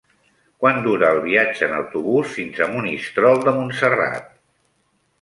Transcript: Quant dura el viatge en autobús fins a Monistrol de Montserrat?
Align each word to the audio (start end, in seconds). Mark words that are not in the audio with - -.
Quant 0.63 0.79
dura 0.85 1.11
el 1.17 1.21
viatge 1.25 1.69
en 1.69 1.77
autobús 1.81 2.33
fins 2.39 2.59
a 2.59 2.71
Monistrol 2.75 3.41
de 3.49 3.57
Montserrat? 3.63 4.31